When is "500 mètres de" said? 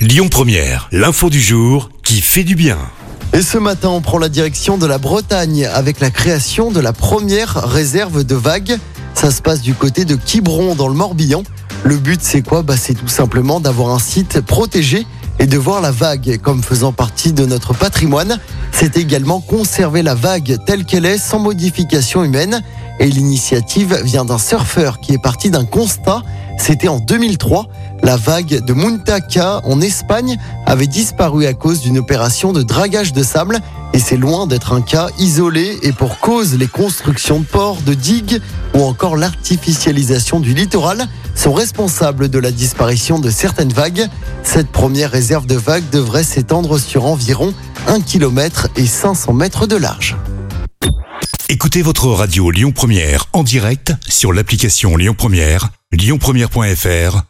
48.86-49.76